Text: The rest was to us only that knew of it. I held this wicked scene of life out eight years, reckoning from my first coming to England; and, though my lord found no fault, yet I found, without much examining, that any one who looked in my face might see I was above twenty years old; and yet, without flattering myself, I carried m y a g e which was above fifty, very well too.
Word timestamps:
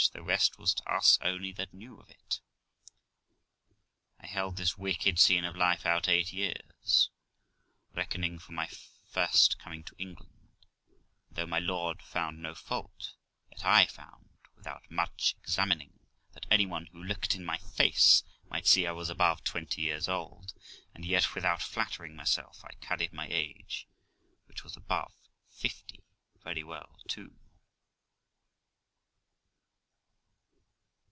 The 0.13 0.23
rest 0.23 0.57
was 0.57 0.73
to 0.73 0.89
us 0.91 1.19
only 1.21 1.51
that 1.51 1.75
knew 1.75 1.99
of 1.99 2.09
it. 2.09 2.39
I 4.19 4.25
held 4.25 4.57
this 4.57 4.75
wicked 4.75 5.19
scene 5.19 5.45
of 5.45 5.55
life 5.55 5.85
out 5.85 6.07
eight 6.09 6.33
years, 6.33 7.11
reckoning 7.93 8.39
from 8.39 8.55
my 8.55 8.65
first 9.05 9.59
coming 9.59 9.83
to 9.83 9.95
England; 9.99 10.53
and, 11.29 11.35
though 11.37 11.45
my 11.45 11.59
lord 11.59 12.01
found 12.01 12.39
no 12.41 12.55
fault, 12.55 13.13
yet 13.51 13.63
I 13.63 13.85
found, 13.85 14.29
without 14.55 14.89
much 14.89 15.35
examining, 15.37 15.99
that 16.33 16.47
any 16.49 16.65
one 16.65 16.87
who 16.87 17.03
looked 17.03 17.35
in 17.35 17.45
my 17.45 17.59
face 17.59 18.23
might 18.49 18.65
see 18.65 18.87
I 18.87 18.93
was 18.93 19.11
above 19.11 19.43
twenty 19.43 19.83
years 19.83 20.09
old; 20.09 20.53
and 20.95 21.05
yet, 21.05 21.35
without 21.35 21.61
flattering 21.61 22.15
myself, 22.15 22.65
I 22.65 22.73
carried 22.81 23.11
m 23.11 23.17
y 23.17 23.27
a 23.27 23.53
g 23.67 23.85
e 23.85 23.87
which 24.45 24.63
was 24.63 24.75
above 24.75 25.13
fifty, 25.51 25.99
very 26.43 26.63
well 26.63 26.97
too. 27.07 27.35